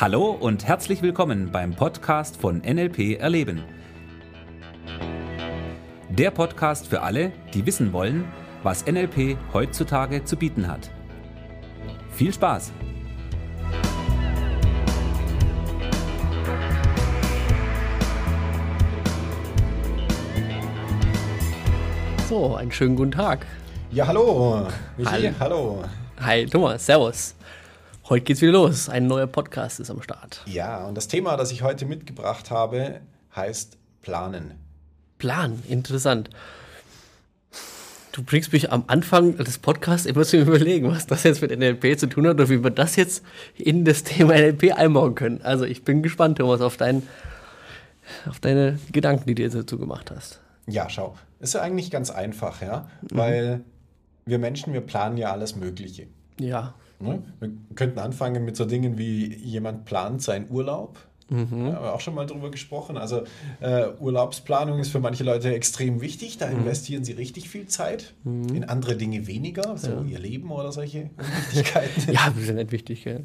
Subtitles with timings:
[0.00, 3.64] Hallo und herzlich willkommen beim Podcast von NLP Erleben.
[6.08, 8.24] Der Podcast für alle, die wissen wollen,
[8.62, 10.88] was NLP heutzutage zu bieten hat.
[12.12, 12.70] Viel Spaß!
[22.28, 23.44] So, einen schönen guten Tag.
[23.90, 24.68] Ja, hallo.
[24.96, 25.34] Michi, hallo.
[25.40, 25.84] hallo.
[26.20, 27.34] Hi, Thomas, servus.
[28.08, 28.88] Heute geht's wieder los.
[28.88, 30.40] Ein neuer Podcast ist am Start.
[30.46, 33.02] Ja, und das Thema, das ich heute mitgebracht habe,
[33.36, 34.54] heißt Planen.
[35.18, 36.30] Plan, interessant.
[38.12, 41.98] Du bringst mich am Anfang des Podcasts immer zu überlegen, was das jetzt mit NLP
[41.98, 43.22] zu tun hat oder wie wir das jetzt
[43.56, 45.42] in das Thema NLP einbauen können.
[45.42, 47.02] Also ich bin gespannt, Thomas, auf, dein,
[48.26, 50.40] auf deine Gedanken, die du jetzt dazu gemacht hast.
[50.66, 51.14] Ja, schau.
[51.40, 52.88] Ist ja eigentlich ganz einfach, ja.
[53.02, 53.08] Mhm.
[53.10, 53.60] Weil
[54.24, 56.06] wir Menschen, wir planen ja alles Mögliche.
[56.40, 56.74] Ja.
[57.00, 57.22] Ne?
[57.40, 60.98] Wir könnten anfangen mit so Dingen wie jemand plant seinen Urlaub.
[61.30, 61.66] Mhm.
[61.66, 62.96] Ja, haben wir auch schon mal drüber gesprochen.
[62.96, 63.22] Also
[63.60, 66.38] äh, Urlaubsplanung ist für manche Leute extrem wichtig.
[66.38, 66.60] Da mhm.
[66.60, 68.14] investieren sie richtig viel Zeit.
[68.24, 68.48] Mhm.
[68.48, 70.02] In andere Dinge weniger, so ja.
[70.02, 72.12] ihr Leben oder solche Wichtigkeiten.
[72.12, 73.04] ja, das ist nicht wichtig.
[73.04, 73.18] Ja.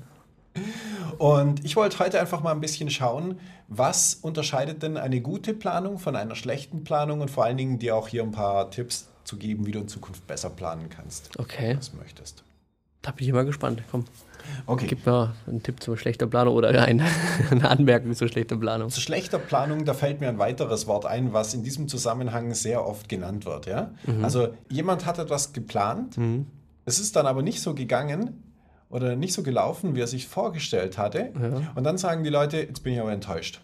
[1.17, 5.97] Und ich wollte heute einfach mal ein bisschen schauen, was unterscheidet denn eine gute Planung
[5.97, 9.37] von einer schlechten Planung und vor allen Dingen dir auch hier ein paar Tipps zu
[9.37, 11.39] geben, wie du in Zukunft besser planen kannst.
[11.39, 11.75] Okay.
[11.77, 12.43] Was möchtest.
[13.03, 13.83] Da bin ich immer gespannt.
[13.91, 14.05] Komm.
[14.65, 14.87] Okay.
[14.87, 17.05] Gib mir einen Tipp zu schlechter Planung oder eine,
[17.51, 18.89] eine Anmerkung zu schlechter Planung.
[18.89, 22.85] Zu schlechter Planung, da fällt mir ein weiteres Wort ein, was in diesem Zusammenhang sehr
[22.85, 23.65] oft genannt wird.
[23.65, 23.91] Ja?
[24.05, 24.23] Mhm.
[24.23, 26.47] Also jemand hat etwas geplant, mhm.
[26.85, 28.41] es ist dann aber nicht so gegangen
[28.89, 31.31] oder nicht so gelaufen, wie er sich vorgestellt hatte.
[31.39, 31.71] Ja.
[31.75, 33.61] Und dann sagen die Leute, jetzt bin ich aber enttäuscht.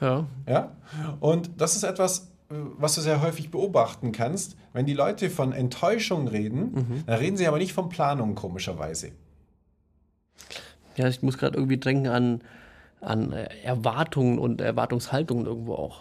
[0.00, 0.26] Ja.
[0.48, 0.72] Ja.
[1.20, 2.31] Und das ist etwas,
[2.78, 7.04] was du sehr häufig beobachten kannst, wenn die Leute von Enttäuschung reden, mhm.
[7.06, 9.12] dann reden sie aber nicht von Planung, komischerweise.
[10.96, 12.42] Ja, ich muss gerade irgendwie denken an,
[13.00, 16.00] an Erwartungen und Erwartungshaltungen irgendwo auch.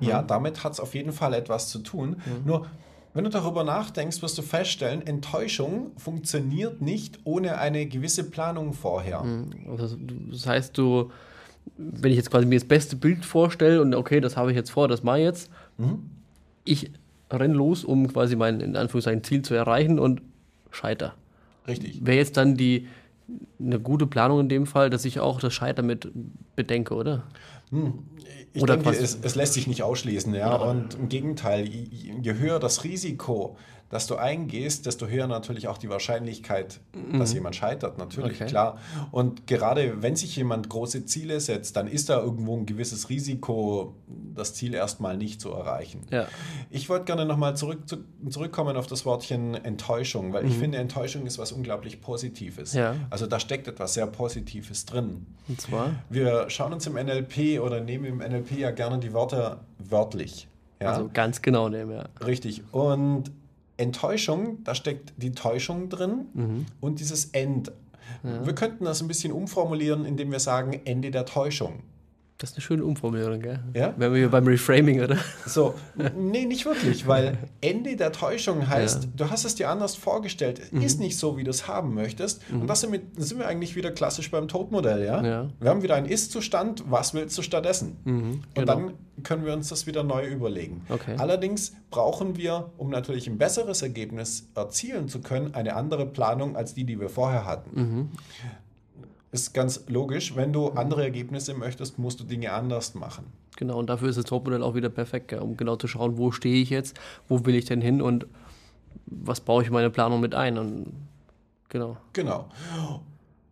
[0.00, 0.26] Ja, mhm.
[0.26, 2.16] damit hat es auf jeden Fall etwas zu tun.
[2.24, 2.46] Mhm.
[2.46, 2.66] Nur,
[3.12, 9.22] wenn du darüber nachdenkst, wirst du feststellen, Enttäuschung funktioniert nicht ohne eine gewisse Planung vorher.
[9.22, 9.52] Mhm.
[9.70, 9.96] Also,
[10.30, 11.10] das heißt, du
[11.76, 14.70] wenn ich jetzt quasi mir das beste Bild vorstelle und okay, das habe ich jetzt
[14.70, 16.10] vor, das mache ich jetzt, mhm.
[16.64, 16.90] ich
[17.30, 20.22] renne los, um quasi mein in Anführungszeichen Ziel zu erreichen und
[20.70, 21.14] scheiter.
[21.66, 22.04] Richtig.
[22.04, 22.88] Wäre jetzt dann die
[23.60, 26.10] eine gute Planung in dem Fall, dass ich auch das Scheitern mit
[26.56, 27.24] bedenke, oder?
[27.70, 28.00] Hm.
[28.52, 30.54] Ich oder denke, es, es, lässt sich nicht ausschließen, ja.
[30.56, 33.56] Und im Gegenteil, je höher das Risiko,
[33.90, 37.18] dass du eingehst, desto höher natürlich auch die Wahrscheinlichkeit, mhm.
[37.18, 38.48] dass jemand scheitert, natürlich, okay.
[38.48, 38.78] klar.
[39.10, 43.96] Und gerade wenn sich jemand große Ziele setzt, dann ist da irgendwo ein gewisses Risiko,
[44.06, 46.02] das Ziel erstmal nicht zu erreichen.
[46.10, 46.28] Ja.
[46.70, 47.96] Ich wollte gerne nochmal zurück, zu,
[48.28, 50.50] zurückkommen auf das Wortchen Enttäuschung, weil mhm.
[50.50, 52.74] ich finde, Enttäuschung ist was unglaublich Positives.
[52.74, 52.94] Ja.
[53.10, 55.26] Also da steckt etwas sehr Positives drin.
[55.48, 55.94] Und zwar?
[56.08, 60.48] Wir schauen uns im NLP oder nehmen im NLP ja gerne die Wörter wörtlich.
[60.80, 60.92] Ja?
[60.92, 62.04] Also ganz genau nehmen, ja.
[62.24, 62.62] Richtig.
[62.72, 63.30] Und
[63.76, 66.66] Enttäuschung, da steckt die Täuschung drin mhm.
[66.80, 67.72] und dieses End.
[68.22, 68.44] Ja.
[68.44, 71.82] Wir könnten das ein bisschen umformulieren, indem wir sagen Ende der Täuschung.
[72.40, 73.60] Das ist eine schöne Umformulierung, gell?
[73.74, 73.92] Ja.
[73.98, 75.18] Wenn wir hier beim Reframing, oder?
[75.44, 75.74] So,
[76.16, 79.10] nee, nicht wirklich, weil Ende der Täuschung heißt, ja.
[79.14, 80.80] du hast es dir anders vorgestellt, es mhm.
[80.80, 82.50] ist nicht so, wie du es haben möchtest.
[82.50, 82.62] Mhm.
[82.62, 85.22] Und das sind wir, sind wir eigentlich wieder klassisch beim Todmodell, ja?
[85.22, 85.48] ja?
[85.60, 87.98] Wir haben wieder einen Ist-Zustand, was willst du stattdessen?
[88.04, 88.60] Mhm, genau.
[88.60, 90.80] Und dann können wir uns das wieder neu überlegen.
[90.88, 91.16] Okay.
[91.18, 96.72] Allerdings brauchen wir, um natürlich ein besseres Ergebnis erzielen zu können, eine andere Planung als
[96.72, 98.10] die, die wir vorher hatten.
[99.32, 100.34] Mhm ist ganz logisch.
[100.34, 103.26] Wenn du andere Ergebnisse möchtest, musst du Dinge anders machen.
[103.56, 106.62] Genau, und dafür ist das Topmodell auch wieder perfekt, um genau zu schauen, wo stehe
[106.62, 106.98] ich jetzt,
[107.28, 108.26] wo will ich denn hin und
[109.06, 110.58] was baue ich in meine Planung mit ein.
[110.58, 110.92] Und
[111.68, 111.96] genau.
[112.12, 112.48] Genau.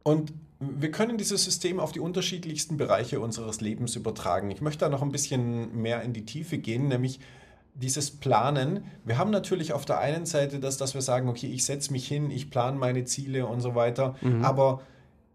[0.02, 4.50] Und wir können dieses System auf die unterschiedlichsten Bereiche unseres Lebens übertragen.
[4.50, 7.20] Ich möchte da noch ein bisschen mehr in die Tiefe gehen, nämlich
[7.74, 8.84] dieses Planen.
[9.04, 12.08] Wir haben natürlich auf der einen Seite das, dass wir sagen, okay, ich setze mich
[12.08, 14.44] hin, ich plane meine Ziele und so weiter, mhm.
[14.44, 14.80] aber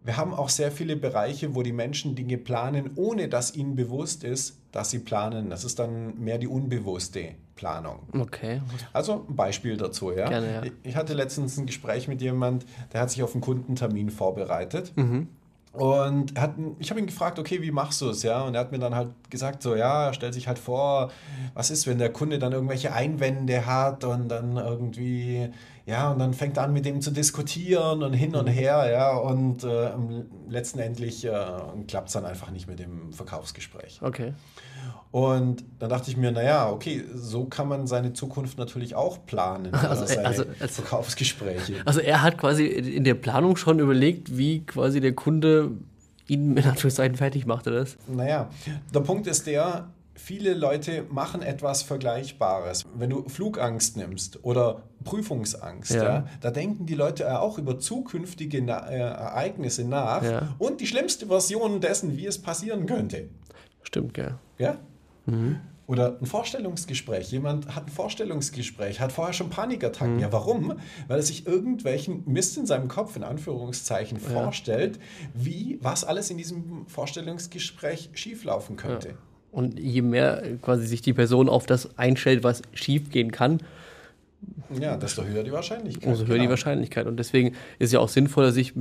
[0.04, 4.24] wir haben auch sehr viele Bereiche, wo die Menschen Dinge planen, ohne dass ihnen bewusst
[4.24, 5.50] ist, dass sie planen.
[5.50, 8.00] Das ist dann mehr die unbewusste Planung.
[8.14, 8.62] Okay.
[8.92, 10.12] Also ein Beispiel dazu.
[10.12, 10.28] Ja?
[10.28, 10.72] Gerne, ja.
[10.84, 14.92] Ich hatte letztens ein Gespräch mit jemand, der hat sich auf einen Kundentermin vorbereitet.
[14.96, 15.30] Mhm.
[15.74, 18.22] Und hat, ich habe ihn gefragt, okay, wie machst du es?
[18.22, 18.44] Ja?
[18.44, 21.12] Und er hat mir dann halt gesagt, so, ja, stellt sich halt vor,
[21.56, 25.50] was ist, wenn der Kunde dann irgendwelche Einwände hat und dann irgendwie
[25.86, 29.18] ja, und dann fängt er an mit dem zu diskutieren und hin und her, ja,
[29.18, 29.92] und äh,
[30.48, 31.32] letztendlich äh,
[31.88, 34.00] klappt es dann einfach nicht mit dem Verkaufsgespräch.
[34.02, 34.34] Okay.
[35.12, 39.72] Und dann dachte ich mir, naja, okay, so kann man seine Zukunft natürlich auch planen.
[39.84, 41.76] Also, seine also, also, Verkaufsgespräche.
[41.86, 45.63] Also er hat quasi in der Planung schon überlegt, wie quasi der Kunde
[46.28, 47.98] ihn in Anführungszeichen fertig macht, oder das?
[48.08, 48.50] Naja,
[48.94, 52.86] der Punkt ist der, viele Leute machen etwas Vergleichbares.
[52.96, 56.04] Wenn du Flugangst nimmst oder Prüfungsangst, ja.
[56.04, 60.56] ja da denken die Leute auch über zukünftige Na äh, Ereignisse nach ja.
[60.60, 63.30] und die schlimmste Version dessen, wie es passieren könnte.
[63.82, 64.36] Stimmt, gell.
[64.58, 64.78] Ja?
[65.26, 65.60] Mhm.
[65.86, 67.32] Oder ein Vorstellungsgespräch.
[67.32, 70.16] Jemand hat ein Vorstellungsgespräch, hat vorher schon Panikattacken.
[70.16, 70.22] Mhm.
[70.22, 70.76] Ja, warum?
[71.08, 74.30] Weil er sich irgendwelchen Mist in seinem Kopf, in Anführungszeichen, ja.
[74.30, 75.00] vorstellt,
[75.34, 79.10] wie, was alles in diesem Vorstellungsgespräch schieflaufen könnte.
[79.10, 79.16] Ja.
[79.52, 83.60] Und je mehr quasi sich die Person auf das einstellt, was schiefgehen kann,
[84.80, 86.06] ja, desto höher die Wahrscheinlichkeit.
[86.06, 86.44] Umso höher genau.
[86.44, 87.08] die Wahrscheinlichkeit.
[87.08, 88.74] Und deswegen ist es ja auch sinnvoller, sich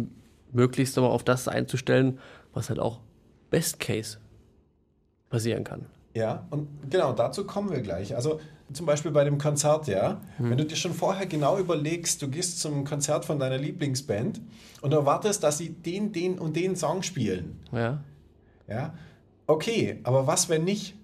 [0.52, 2.18] möglichst aber auf das einzustellen,
[2.52, 3.00] was halt auch
[3.50, 4.18] Best Case
[5.30, 5.86] passieren kann.
[6.14, 8.14] Ja, und genau dazu kommen wir gleich.
[8.14, 8.40] Also
[8.72, 10.50] zum Beispiel bei dem Konzert, ja, hm.
[10.50, 14.40] wenn du dir schon vorher genau überlegst, du gehst zum Konzert von deiner Lieblingsband
[14.80, 17.60] und erwartest, dass sie den, den und den Song spielen.
[17.72, 18.02] Ja.
[18.68, 18.94] Ja,
[19.46, 20.94] okay, aber was, wenn nicht?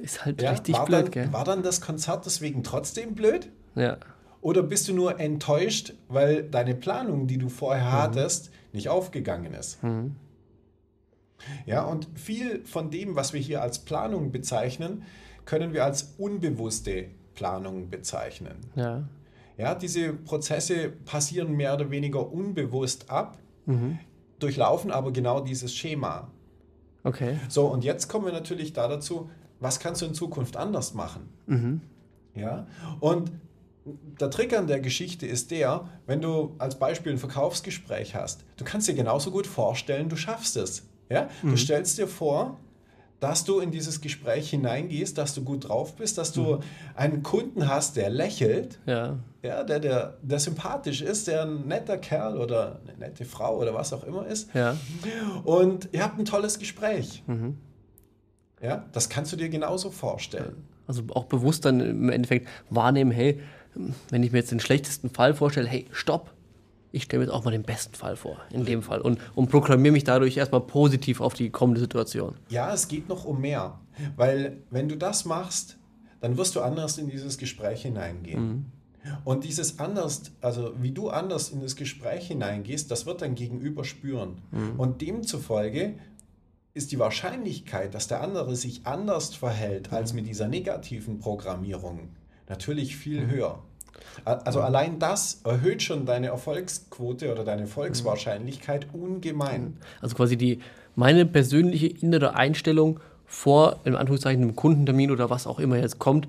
[0.00, 1.32] Ist halt ja, richtig war blöd, dann, gell?
[1.32, 3.48] War dann das Konzert deswegen trotzdem blöd?
[3.74, 3.98] Ja.
[4.40, 7.92] Oder bist du nur enttäuscht, weil deine Planung, die du vorher mhm.
[7.92, 9.82] hattest, nicht aufgegangen ist?
[9.82, 10.16] Mhm.
[11.66, 15.04] Ja, und viel von dem, was wir hier als Planung bezeichnen,
[15.44, 18.56] können wir als unbewusste Planung bezeichnen.
[18.74, 19.04] Ja.
[19.58, 23.98] Ja, diese Prozesse passieren mehr oder weniger unbewusst ab, mhm.
[24.38, 26.30] durchlaufen aber genau dieses Schema.
[27.04, 27.38] Okay.
[27.48, 29.30] So, und jetzt kommen wir natürlich da dazu,
[29.60, 31.28] was kannst du in Zukunft anders machen?
[31.46, 31.80] Mhm.
[32.34, 32.66] Ja,
[33.00, 33.30] und
[34.20, 38.64] der Trick an der Geschichte ist der, wenn du als Beispiel ein Verkaufsgespräch hast, du
[38.64, 40.84] kannst dir genauso gut vorstellen, du schaffst es.
[41.12, 41.28] Ja?
[41.42, 41.50] Mhm.
[41.50, 42.58] Du stellst dir vor,
[43.20, 46.60] dass du in dieses Gespräch hineingehst, dass du gut drauf bist, dass du mhm.
[46.96, 49.18] einen Kunden hast, der lächelt, ja.
[49.42, 53.74] Ja, der, der, der sympathisch ist, der ein netter Kerl oder eine nette Frau oder
[53.74, 54.54] was auch immer ist.
[54.54, 54.76] Ja.
[55.42, 57.24] Und ihr habt ein tolles Gespräch.
[57.26, 57.58] Mhm.
[58.60, 60.64] Ja, das kannst du dir genauso vorstellen.
[60.86, 63.40] Also auch bewusst dann im Endeffekt wahrnehmen, hey,
[64.10, 66.32] wenn ich mir jetzt den schlechtesten Fall vorstelle, hey, stopp,
[66.92, 69.00] ich stelle mir jetzt auch mal den besten Fall vor, in dem Fall.
[69.00, 72.36] Und, und proklamiere mich dadurch erstmal positiv auf die kommende Situation.
[72.48, 73.78] Ja, es geht noch um mehr.
[74.16, 75.78] Weil wenn du das machst,
[76.20, 78.46] dann wirst du anders in dieses Gespräch hineingehen.
[78.46, 78.64] Mhm.
[79.24, 83.84] Und dieses anders, also wie du anders in das Gespräch hineingehst, das wird dein Gegenüber
[83.84, 84.42] spüren.
[84.52, 84.78] Mhm.
[84.78, 85.94] Und demzufolge
[86.74, 92.10] ist die Wahrscheinlichkeit, dass der andere sich anders verhält als mit dieser negativen Programmierung,
[92.48, 93.30] natürlich viel mhm.
[93.30, 93.62] höher.
[94.24, 99.76] Also allein das erhöht schon deine Erfolgsquote oder deine Erfolgswahrscheinlichkeit ungemein.
[100.00, 100.60] Also quasi die
[100.94, 106.28] meine persönliche innere Einstellung vor, in Anführungszeichen, einem Kundentermin oder was auch immer jetzt kommt,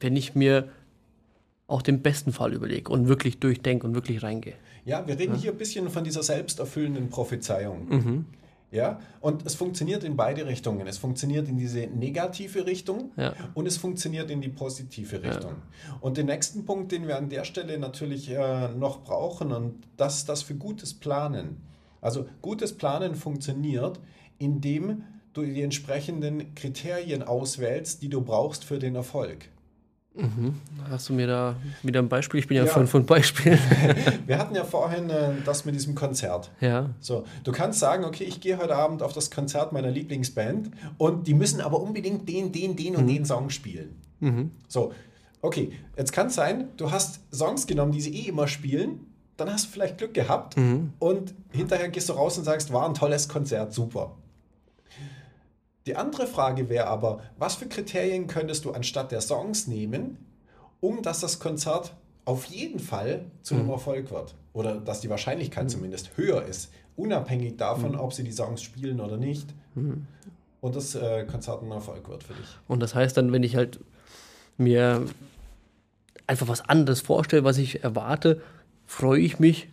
[0.00, 0.68] wenn ich mir
[1.66, 4.54] auch den besten Fall überlege und wirklich durchdenke und wirklich reingehe.
[4.84, 5.40] Ja, wir reden ja.
[5.40, 7.88] hier ein bisschen von dieser selbsterfüllenden Prophezeiung.
[7.88, 8.24] Mhm.
[8.72, 10.86] Ja, und es funktioniert in beide Richtungen.
[10.86, 13.34] Es funktioniert in diese negative Richtung ja.
[13.54, 15.50] und es funktioniert in die positive Richtung.
[15.88, 15.98] Ja.
[16.00, 20.18] Und den nächsten Punkt, den wir an der Stelle natürlich äh, noch brauchen, und das
[20.18, 21.56] ist das für gutes Planen.
[22.00, 23.98] Also gutes Planen funktioniert,
[24.38, 25.02] indem
[25.32, 29.48] du die entsprechenden Kriterien auswählst, die du brauchst für den Erfolg.
[30.20, 30.54] Mhm.
[30.90, 32.40] Hast du mir da wieder ein Beispiel?
[32.40, 32.72] Ich bin ja, ja.
[32.72, 33.58] von, von Beispielen.
[34.26, 36.50] Wir hatten ja vorhin äh, das mit diesem Konzert.
[36.60, 36.90] Ja.
[37.00, 41.26] So, du kannst sagen, okay, ich gehe heute Abend auf das Konzert meiner Lieblingsband und
[41.26, 43.08] die müssen aber unbedingt den, den, den und mhm.
[43.08, 44.00] den Song spielen.
[44.20, 44.50] Mhm.
[44.68, 44.92] So,
[45.42, 49.06] okay, jetzt kann es sein, du hast Songs genommen, die sie eh immer spielen,
[49.36, 50.92] dann hast du vielleicht Glück gehabt mhm.
[50.98, 54.16] und hinterher gehst du raus und sagst, war ein tolles Konzert, super.
[55.90, 60.18] Die andere Frage wäre aber, was für Kriterien könntest du anstatt der Songs nehmen,
[60.78, 63.72] um dass das Konzert auf jeden Fall zu einem mhm.
[63.72, 64.36] Erfolg wird?
[64.52, 65.68] Oder dass die Wahrscheinlichkeit mhm.
[65.68, 67.98] zumindest höher ist, unabhängig davon, mhm.
[67.98, 69.52] ob sie die Songs spielen oder nicht.
[69.74, 70.06] Mhm.
[70.60, 72.46] Und das äh, Konzert ein Erfolg wird für dich.
[72.68, 73.80] Und das heißt dann, wenn ich halt
[74.58, 75.06] mir
[76.28, 78.40] einfach was anderes vorstelle, was ich erwarte,
[78.86, 79.66] freue ich mich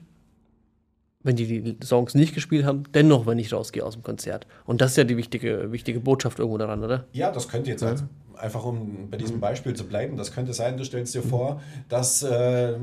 [1.28, 4.48] wenn die die Songs nicht gespielt haben, dennoch, wenn ich rausgehe aus dem Konzert.
[4.66, 7.06] Und das ist ja die wichtige, wichtige Botschaft irgendwo daran, oder?
[7.12, 7.90] Ja, das könnte jetzt ja.
[7.90, 8.04] als,
[8.36, 12.24] einfach, um bei diesem Beispiel zu bleiben, das könnte sein, du stellst dir vor, dass
[12.24, 12.76] äh,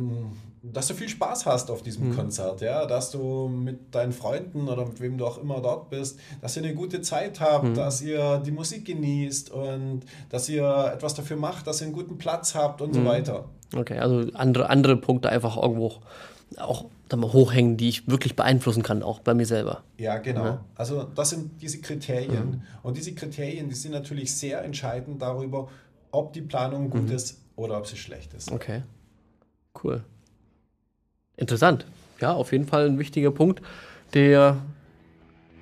[0.73, 2.17] dass du viel Spaß hast auf diesem mhm.
[2.17, 6.19] Konzert, ja, dass du mit deinen Freunden oder mit wem du auch immer dort bist,
[6.41, 7.75] dass ihr eine gute Zeit habt, mhm.
[7.75, 12.17] dass ihr die Musik genießt und dass ihr etwas dafür macht, dass ihr einen guten
[12.17, 12.95] Platz habt und mhm.
[12.95, 13.45] so weiter.
[13.77, 15.95] Okay, also andere, andere Punkte einfach irgendwo
[16.57, 19.83] auch mal, hochhängen, die ich wirklich beeinflussen kann, auch bei mir selber.
[19.99, 20.45] Ja, genau.
[20.45, 20.65] Ja.
[20.75, 22.51] Also das sind diese Kriterien.
[22.51, 22.63] Mhm.
[22.83, 25.69] Und diese Kriterien, die sind natürlich sehr entscheidend darüber,
[26.11, 27.13] ob die Planung gut mhm.
[27.13, 28.51] ist oder ob sie schlecht ist.
[28.51, 28.83] Okay.
[29.83, 30.05] Cool.
[31.37, 31.87] Interessant.
[32.21, 33.61] Ja, auf jeden Fall ein wichtiger Punkt,
[34.15, 34.59] der,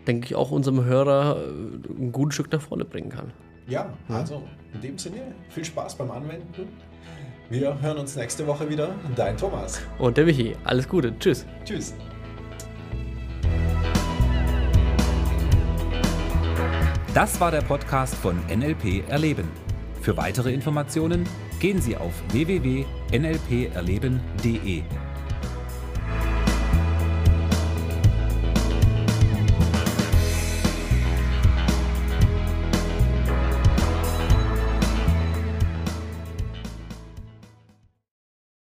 [0.07, 3.33] denke ich, auch unserem Hörer äh, ein gutes Stück nach vorne bringen kann.
[3.67, 4.43] Ja, also
[4.75, 6.69] in dem Sinne, viel Spaß beim Anwenden.
[7.49, 8.95] Wir hören uns nächste Woche wieder.
[9.14, 9.81] Dein Thomas.
[9.99, 10.57] Und der Michi.
[10.64, 11.17] Alles Gute.
[11.19, 11.47] Tschüss.
[11.64, 11.95] Tschüss.
[17.14, 19.49] Das war der Podcast von NLP Erleben.
[20.00, 21.29] Für weitere Informationen
[21.61, 24.83] gehen Sie auf www.nlperleben.de.